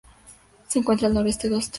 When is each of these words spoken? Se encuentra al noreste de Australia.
Se 0.67 0.79
encuentra 0.79 1.07
al 1.09 1.13
noreste 1.13 1.47
de 1.47 1.53
Australia. 1.53 1.69